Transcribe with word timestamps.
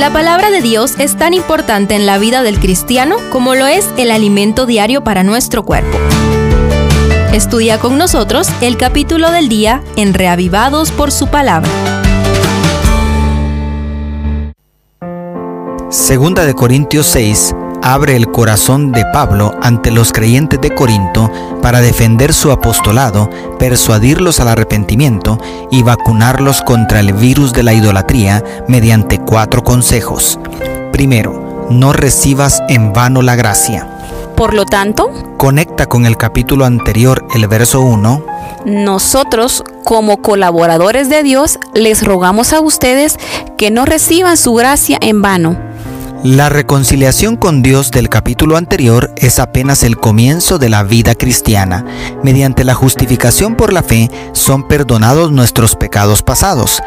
La 0.00 0.10
palabra 0.10 0.50
de 0.50 0.62
Dios 0.62 0.94
es 0.98 1.14
tan 1.18 1.34
importante 1.34 1.94
en 1.94 2.06
la 2.06 2.16
vida 2.16 2.42
del 2.42 2.58
cristiano 2.58 3.16
como 3.30 3.54
lo 3.54 3.66
es 3.66 3.86
el 3.98 4.10
alimento 4.10 4.64
diario 4.64 5.04
para 5.04 5.24
nuestro 5.24 5.62
cuerpo. 5.62 5.98
Estudia 7.34 7.78
con 7.78 7.98
nosotros 7.98 8.48
el 8.62 8.78
capítulo 8.78 9.30
del 9.30 9.50
día 9.50 9.82
en 9.96 10.14
Reavivados 10.14 10.90
por 10.90 11.12
su 11.12 11.26
palabra. 11.26 11.68
Segunda 15.90 16.46
de 16.46 16.54
Corintios 16.54 17.04
6 17.04 17.54
abre 17.82 18.16
el 18.16 18.30
corazón 18.30 18.92
de 18.92 19.04
Pablo 19.12 19.54
ante 19.62 19.90
los 19.90 20.12
creyentes 20.12 20.60
de 20.60 20.74
Corinto 20.74 21.30
para 21.62 21.80
defender 21.80 22.32
su 22.32 22.50
apostolado, 22.50 23.30
persuadirlos 23.58 24.40
al 24.40 24.48
arrepentimiento 24.48 25.38
y 25.70 25.82
vacunarlos 25.82 26.62
contra 26.62 27.00
el 27.00 27.12
virus 27.12 27.52
de 27.52 27.62
la 27.62 27.72
idolatría 27.72 28.42
mediante 28.68 29.18
cuatro 29.18 29.62
consejos. 29.62 30.38
Primero, 30.92 31.68
no 31.70 31.92
recibas 31.92 32.62
en 32.68 32.92
vano 32.92 33.22
la 33.22 33.36
gracia. 33.36 33.86
Por 34.36 34.54
lo 34.54 34.64
tanto, 34.64 35.10
conecta 35.36 35.86
con 35.86 36.06
el 36.06 36.16
capítulo 36.16 36.64
anterior, 36.64 37.26
el 37.34 37.46
verso 37.46 37.82
1. 37.82 38.24
Nosotros, 38.64 39.62
como 39.84 40.22
colaboradores 40.22 41.08
de 41.08 41.22
Dios, 41.22 41.58
les 41.74 42.04
rogamos 42.04 42.52
a 42.52 42.60
ustedes 42.60 43.18
que 43.56 43.70
no 43.70 43.84
reciban 43.84 44.36
su 44.36 44.54
gracia 44.54 44.98
en 45.00 45.22
vano 45.22 45.69
la 46.22 46.50
reconciliación 46.50 47.36
con 47.36 47.62
Dios 47.62 47.90
del 47.90 48.10
capítulo 48.10 48.58
anterior 48.58 49.10
es 49.16 49.38
apenas 49.38 49.82
el 49.82 49.96
comienzo 49.96 50.58
de 50.58 50.68
la 50.68 50.82
vida 50.82 51.14
cristiana. 51.14 51.84
Mediante 52.22 52.62
la 52.62 52.74
justificación 52.74 53.54
por 53.54 53.72
la 53.72 53.82
fe 53.82 54.10
son 54.32 54.68
perdonados 54.68 55.32
nuestros 55.32 55.76
pecados 55.76 56.22
pasados. 56.22 56.82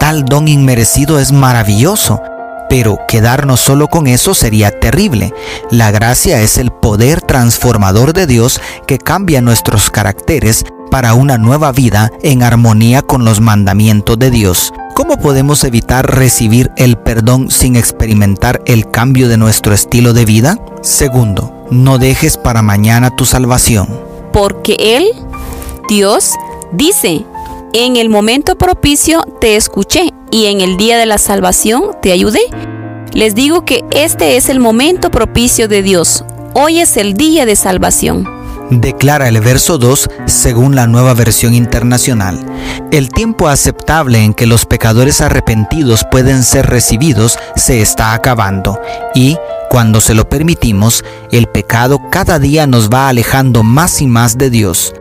Tal 0.00 0.24
don 0.24 0.48
inmerecido 0.48 1.20
es 1.20 1.30
maravilloso, 1.30 2.20
pero 2.68 2.98
quedarnos 3.06 3.60
solo 3.60 3.86
con 3.86 4.08
eso 4.08 4.34
sería 4.34 4.72
terrible. 4.80 5.32
La 5.70 5.92
gracia 5.92 6.40
es 6.40 6.58
el 6.58 6.72
poder 6.72 7.22
transformador 7.22 8.12
de 8.12 8.26
Dios 8.26 8.60
que 8.88 8.98
cambia 8.98 9.40
nuestros 9.40 9.90
caracteres 9.90 10.64
para 10.92 11.14
una 11.14 11.38
nueva 11.38 11.72
vida 11.72 12.12
en 12.22 12.42
armonía 12.42 13.00
con 13.00 13.24
los 13.24 13.40
mandamientos 13.40 14.18
de 14.18 14.30
Dios. 14.30 14.74
¿Cómo 14.94 15.16
podemos 15.16 15.64
evitar 15.64 16.04
recibir 16.04 16.70
el 16.76 16.98
perdón 16.98 17.50
sin 17.50 17.76
experimentar 17.76 18.60
el 18.66 18.90
cambio 18.90 19.30
de 19.30 19.38
nuestro 19.38 19.72
estilo 19.72 20.12
de 20.12 20.26
vida? 20.26 20.58
Segundo, 20.82 21.66
no 21.70 21.96
dejes 21.96 22.36
para 22.36 22.60
mañana 22.60 23.16
tu 23.16 23.24
salvación. 23.24 23.88
Porque 24.34 24.76
Él, 24.78 25.06
Dios, 25.88 26.34
dice, 26.72 27.24
en 27.72 27.96
el 27.96 28.10
momento 28.10 28.58
propicio 28.58 29.22
te 29.40 29.56
escuché 29.56 30.10
y 30.30 30.44
en 30.44 30.60
el 30.60 30.76
día 30.76 30.98
de 30.98 31.06
la 31.06 31.16
salvación 31.16 31.84
te 32.02 32.12
ayudé. 32.12 32.42
Les 33.14 33.34
digo 33.34 33.64
que 33.64 33.82
este 33.92 34.36
es 34.36 34.50
el 34.50 34.60
momento 34.60 35.10
propicio 35.10 35.68
de 35.68 35.82
Dios. 35.82 36.22
Hoy 36.52 36.80
es 36.80 36.98
el 36.98 37.14
día 37.14 37.46
de 37.46 37.56
salvación 37.56 38.41
declara 38.80 39.28
el 39.28 39.40
verso 39.40 39.78
2 39.78 40.08
según 40.26 40.74
la 40.74 40.86
nueva 40.86 41.14
versión 41.14 41.54
internacional. 41.54 42.38
El 42.90 43.10
tiempo 43.10 43.48
aceptable 43.48 44.22
en 44.22 44.34
que 44.34 44.46
los 44.46 44.66
pecadores 44.66 45.20
arrepentidos 45.20 46.04
pueden 46.10 46.42
ser 46.42 46.66
recibidos 46.66 47.38
se 47.56 47.80
está 47.80 48.14
acabando 48.14 48.80
y, 49.14 49.36
cuando 49.70 50.00
se 50.00 50.14
lo 50.14 50.28
permitimos, 50.28 51.04
el 51.30 51.46
pecado 51.46 51.98
cada 52.10 52.38
día 52.38 52.66
nos 52.66 52.90
va 52.90 53.08
alejando 53.08 53.62
más 53.62 54.00
y 54.00 54.06
más 54.06 54.38
de 54.38 54.50
Dios. 54.50 54.94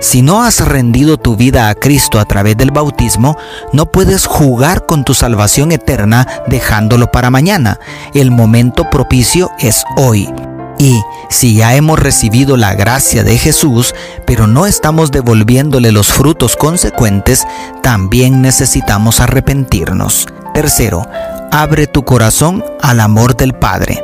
Si 0.00 0.22
no 0.22 0.42
has 0.42 0.66
rendido 0.66 1.18
tu 1.18 1.36
vida 1.36 1.68
a 1.68 1.74
Cristo 1.74 2.18
a 2.20 2.24
través 2.24 2.56
del 2.56 2.70
bautismo, 2.70 3.36
no 3.74 3.92
puedes 3.92 4.24
jugar 4.26 4.86
con 4.86 5.04
tu 5.04 5.12
salvación 5.12 5.72
eterna 5.72 6.26
dejándolo 6.46 7.10
para 7.10 7.30
mañana. 7.30 7.78
El 8.14 8.30
momento 8.30 8.88
propicio 8.88 9.50
es 9.60 9.84
hoy. 9.98 10.26
Y 10.80 11.04
si 11.28 11.56
ya 11.56 11.74
hemos 11.74 11.98
recibido 11.98 12.56
la 12.56 12.72
gracia 12.72 13.22
de 13.22 13.36
Jesús, 13.36 13.94
pero 14.24 14.46
no 14.46 14.64
estamos 14.64 15.10
devolviéndole 15.12 15.92
los 15.92 16.08
frutos 16.08 16.56
consecuentes, 16.56 17.46
también 17.82 18.40
necesitamos 18.40 19.20
arrepentirnos. 19.20 20.26
Tercero, 20.54 21.06
abre 21.52 21.86
tu 21.86 22.02
corazón 22.02 22.64
al 22.80 23.00
amor 23.00 23.36
del 23.36 23.52
Padre. 23.52 24.02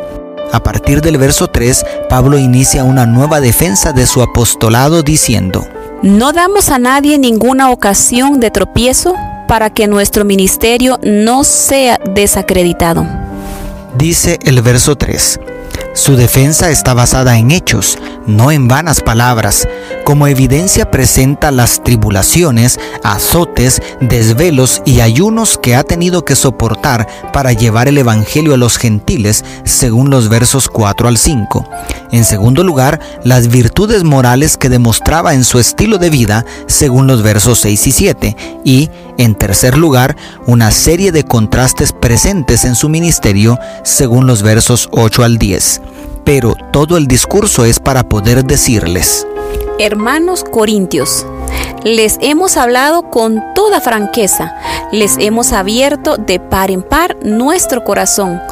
A 0.52 0.62
partir 0.62 1.00
del 1.00 1.16
verso 1.16 1.48
3, 1.48 1.86
Pablo 2.10 2.38
inicia 2.38 2.84
una 2.84 3.06
nueva 3.06 3.40
defensa 3.40 3.94
de 3.94 4.06
su 4.06 4.20
apostolado 4.20 5.02
diciendo, 5.02 5.66
No 6.02 6.32
damos 6.32 6.68
a 6.68 6.78
nadie 6.78 7.16
ninguna 7.16 7.70
ocasión 7.70 8.38
de 8.38 8.50
tropiezo 8.50 9.14
para 9.48 9.70
que 9.70 9.86
nuestro 9.86 10.26
ministerio 10.26 11.00
no 11.02 11.42
sea 11.42 11.98
desacreditado. 12.12 13.06
Dice 13.96 14.38
el 14.42 14.60
verso 14.60 14.96
3, 14.96 15.40
su 15.96 16.14
defensa 16.14 16.70
está 16.70 16.92
basada 16.92 17.38
en 17.38 17.50
hechos, 17.50 17.98
no 18.26 18.52
en 18.52 18.68
vanas 18.68 19.00
palabras. 19.00 19.66
Como 20.04 20.26
evidencia 20.26 20.90
presenta 20.90 21.50
las 21.50 21.82
tribulaciones, 21.82 22.78
azotes, 23.02 23.80
desvelos 24.00 24.82
y 24.84 25.00
ayunos 25.00 25.58
que 25.58 25.74
ha 25.74 25.84
tenido 25.84 26.22
que 26.22 26.36
soportar 26.36 27.08
para 27.32 27.54
llevar 27.54 27.88
el 27.88 27.96
Evangelio 27.96 28.52
a 28.52 28.58
los 28.58 28.76
gentiles, 28.76 29.42
según 29.64 30.10
los 30.10 30.28
versos 30.28 30.68
4 30.68 31.08
al 31.08 31.16
5. 31.16 31.66
En 32.12 32.24
segundo 32.24 32.64
lugar, 32.64 33.00
las 33.24 33.48
virtudes 33.48 34.04
morales 34.04 34.56
que 34.56 34.68
demostraba 34.68 35.34
en 35.34 35.44
su 35.44 35.58
estilo 35.58 35.98
de 35.98 36.10
vida, 36.10 36.44
según 36.66 37.06
los 37.06 37.22
versos 37.22 37.60
6 37.60 37.86
y 37.86 37.92
7. 37.92 38.36
Y, 38.64 38.90
en 39.18 39.34
tercer 39.34 39.76
lugar, 39.76 40.16
una 40.46 40.70
serie 40.70 41.12
de 41.12 41.24
contrastes 41.24 41.92
presentes 41.92 42.64
en 42.64 42.74
su 42.74 42.88
ministerio, 42.88 43.58
según 43.84 44.26
los 44.26 44.42
versos 44.42 44.88
8 44.92 45.24
al 45.24 45.38
10 45.38 45.80
pero 46.26 46.56
todo 46.72 46.96
el 46.96 47.06
discurso 47.06 47.64
es 47.64 47.78
para 47.78 48.02
poder 48.02 48.44
decirles, 48.44 49.24
Hermanos 49.78 50.42
Corintios, 50.42 51.24
les 51.84 52.18
hemos 52.20 52.56
hablado 52.56 53.10
con 53.10 53.42
toda 53.54 53.80
franqueza, 53.80 54.56
les 54.90 55.16
hemos 55.18 55.52
abierto 55.52 56.16
de 56.16 56.40
par 56.40 56.72
en 56.72 56.82
par 56.82 57.16
nuestro 57.22 57.84
corazón, 57.84 58.42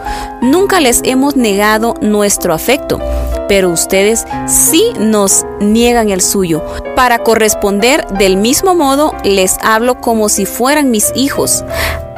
nunca 0.41 0.79
les 0.79 1.01
hemos 1.05 1.35
negado 1.35 1.95
nuestro 2.01 2.55
afecto, 2.55 3.01
pero 3.49 3.71
ustedes 3.71 4.25
sí 4.47 4.93
nos 4.99 5.45
niegan 5.61 6.11
el 6.11 6.21
suyo. 6.21 6.63
Para 6.97 7.19
corresponder 7.19 8.07
del 8.19 8.37
mismo 8.37 8.75
modo, 8.75 9.13
les 9.25 9.57
hablo 9.63 10.01
como 10.01 10.29
si 10.29 10.47
fueran 10.47 10.91
mis 10.91 11.13
hijos. 11.15 11.65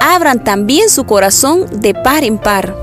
Abran 0.00 0.44
también 0.44 0.88
su 0.90 1.04
corazón 1.04 1.66
de 1.80 1.94
par 1.94 2.24
en 2.24 2.38
par 2.38 2.74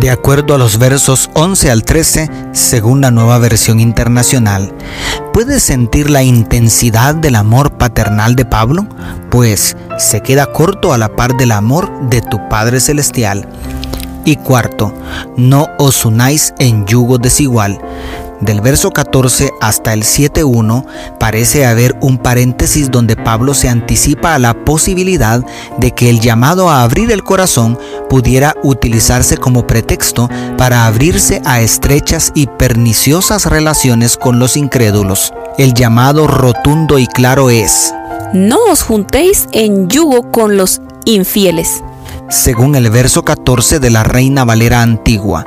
de 0.00 0.10
acuerdo 0.10 0.54
a 0.54 0.58
los 0.58 0.78
versos 0.78 1.30
11 1.34 1.70
al 1.70 1.84
13 1.84 2.30
según 2.52 3.00
la 3.00 3.10
nueva 3.10 3.38
versión 3.38 3.80
internacional. 3.80 4.72
¿Puedes 5.32 5.62
sentir 5.62 6.10
la 6.10 6.22
intensidad 6.22 7.14
del 7.14 7.36
amor 7.36 7.76
paternal 7.76 8.34
de 8.34 8.44
Pablo? 8.44 8.86
Pues 9.30 9.76
se 9.98 10.20
queda 10.20 10.46
corto 10.46 10.92
a 10.92 10.98
la 10.98 11.14
par 11.14 11.36
del 11.36 11.52
amor 11.52 12.08
de 12.08 12.22
tu 12.22 12.48
Padre 12.48 12.80
Celestial. 12.80 13.48
Y 14.24 14.36
cuarto, 14.36 14.92
no 15.36 15.68
os 15.78 16.04
unáis 16.04 16.54
en 16.58 16.86
yugo 16.86 17.18
desigual 17.18 17.78
del 18.44 18.60
verso 18.60 18.90
14 18.90 19.52
hasta 19.60 19.92
el 19.92 20.02
7.1 20.02 20.84
parece 21.18 21.64
haber 21.66 21.96
un 22.00 22.18
paréntesis 22.18 22.90
donde 22.90 23.16
Pablo 23.16 23.54
se 23.54 23.68
anticipa 23.68 24.34
a 24.34 24.38
la 24.38 24.52
posibilidad 24.64 25.42
de 25.78 25.92
que 25.92 26.10
el 26.10 26.20
llamado 26.20 26.68
a 26.68 26.82
abrir 26.82 27.10
el 27.10 27.24
corazón 27.24 27.78
pudiera 28.10 28.54
utilizarse 28.62 29.36
como 29.36 29.66
pretexto 29.66 30.28
para 30.58 30.86
abrirse 30.86 31.40
a 31.44 31.60
estrechas 31.60 32.32
y 32.34 32.46
perniciosas 32.46 33.46
relaciones 33.46 34.16
con 34.16 34.38
los 34.38 34.56
incrédulos. 34.56 35.32
El 35.56 35.72
llamado 35.72 36.26
rotundo 36.26 36.98
y 36.98 37.06
claro 37.06 37.50
es, 37.50 37.94
no 38.32 38.58
os 38.70 38.82
juntéis 38.82 39.48
en 39.52 39.88
yugo 39.88 40.30
con 40.32 40.56
los 40.56 40.80
infieles 41.04 41.82
según 42.28 42.74
el 42.74 42.90
verso 42.90 43.24
14 43.24 43.80
de 43.80 43.90
la 43.90 44.02
Reina 44.04 44.44
Valera 44.44 44.82
Antigua. 44.82 45.44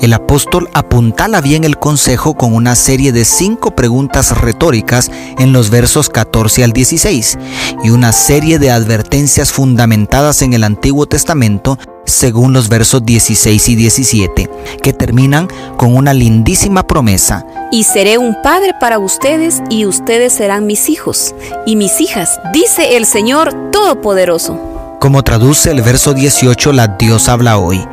El 0.00 0.12
apóstol 0.12 0.68
apuntala 0.74 1.40
bien 1.40 1.64
el 1.64 1.78
consejo 1.78 2.34
con 2.34 2.54
una 2.54 2.76
serie 2.76 3.12
de 3.12 3.24
cinco 3.24 3.74
preguntas 3.74 4.38
retóricas 4.40 5.10
en 5.38 5.52
los 5.52 5.70
versos 5.70 6.08
14 6.08 6.64
al 6.64 6.72
16 6.72 7.38
y 7.82 7.90
una 7.90 8.12
serie 8.12 8.58
de 8.58 8.70
advertencias 8.70 9.52
fundamentadas 9.52 10.42
en 10.42 10.52
el 10.52 10.64
Antiguo 10.64 11.06
Testamento 11.06 11.78
según 12.04 12.52
los 12.54 12.68
versos 12.68 13.04
16 13.04 13.68
y 13.68 13.74
17, 13.76 14.50
que 14.82 14.92
terminan 14.94 15.48
con 15.76 15.94
una 15.94 16.14
lindísima 16.14 16.86
promesa. 16.86 17.44
Y 17.70 17.84
seré 17.84 18.16
un 18.16 18.40
padre 18.42 18.72
para 18.80 18.98
ustedes 18.98 19.62
y 19.68 19.84
ustedes 19.84 20.32
serán 20.32 20.66
mis 20.66 20.88
hijos 20.88 21.34
y 21.66 21.76
mis 21.76 22.00
hijas, 22.00 22.40
dice 22.52 22.96
el 22.96 23.04
Señor 23.04 23.70
Todopoderoso 23.70 24.77
como 24.98 25.22
traduce 25.22 25.70
el 25.70 25.82
verso 25.82 26.14
18 26.14 26.72
la 26.72 26.88
Dios 26.88 27.28
habla 27.28 27.58
hoy. 27.58 27.86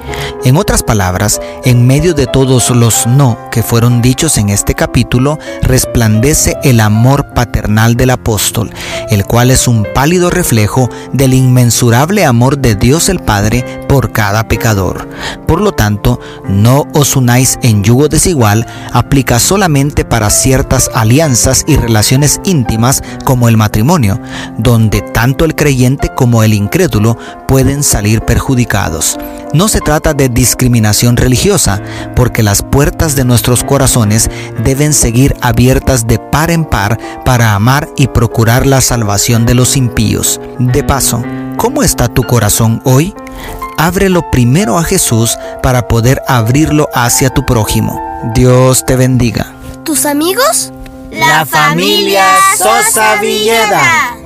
En 0.43 0.57
otras 0.57 0.83
palabras, 0.83 1.39
en 1.63 1.85
medio 1.85 2.13
de 2.13 2.27
todos 2.27 2.69
los 2.69 3.07
no 3.07 3.37
que 3.51 3.63
fueron 3.63 4.01
dichos 4.01 4.37
en 4.37 4.49
este 4.49 4.75
capítulo, 4.75 5.39
resplandece 5.61 6.55
el 6.63 6.79
amor 6.79 7.33
paternal 7.33 7.95
del 7.95 8.11
apóstol, 8.11 8.71
el 9.09 9.25
cual 9.25 9.51
es 9.51 9.67
un 9.67 9.87
pálido 9.93 10.29
reflejo 10.29 10.89
del 11.13 11.33
inmensurable 11.33 12.25
amor 12.25 12.57
de 12.57 12.75
Dios 12.75 13.09
el 13.09 13.19
Padre 13.19 13.63
por 13.87 14.11
cada 14.11 14.47
pecador. 14.47 15.07
Por 15.47 15.61
lo 15.61 15.71
tanto, 15.71 16.19
no 16.47 16.85
os 16.93 17.15
unáis 17.15 17.57
en 17.61 17.83
yugo 17.83 18.07
desigual 18.07 18.65
aplica 18.93 19.39
solamente 19.39 20.05
para 20.05 20.29
ciertas 20.29 20.89
alianzas 20.93 21.63
y 21.67 21.75
relaciones 21.75 22.39
íntimas 22.45 23.03
como 23.23 23.47
el 23.47 23.57
matrimonio, 23.57 24.19
donde 24.57 25.01
tanto 25.01 25.45
el 25.45 25.55
creyente 25.55 26.09
como 26.09 26.43
el 26.43 26.53
incrédulo 26.53 26.94
pueden 27.47 27.83
salir 27.83 28.21
perjudicados. 28.21 29.17
No 29.53 29.67
se 29.67 29.79
trata 29.79 30.13
de 30.13 30.29
discriminación 30.29 31.17
religiosa, 31.17 31.81
porque 32.15 32.43
las 32.43 32.61
puertas 32.61 33.15
de 33.15 33.23
nuestros 33.25 33.63
corazones 33.63 34.29
deben 34.63 34.93
seguir 34.93 35.35
abiertas 35.41 36.07
de 36.07 36.19
par 36.19 36.51
en 36.51 36.65
par 36.65 36.99
para 37.23 37.53
amar 37.53 37.87
y 37.95 38.07
procurar 38.07 38.65
la 38.65 38.81
salvación 38.81 39.45
de 39.45 39.53
los 39.53 39.77
impíos. 39.77 40.41
De 40.59 40.83
paso, 40.83 41.23
¿cómo 41.57 41.83
está 41.83 42.07
tu 42.07 42.23
corazón 42.23 42.81
hoy? 42.83 43.15
Ábrelo 43.77 44.29
primero 44.31 44.77
a 44.77 44.83
Jesús 44.83 45.37
para 45.61 45.87
poder 45.87 46.21
abrirlo 46.27 46.87
hacia 46.93 47.29
tu 47.29 47.45
prójimo. 47.45 48.01
Dios 48.33 48.85
te 48.85 48.95
bendiga. 48.95 49.53
¿Tus 49.83 50.05
amigos? 50.05 50.71
La 51.11 51.45
familia 51.45 52.23
Sosa 52.57 53.21
Villeda. 53.21 54.17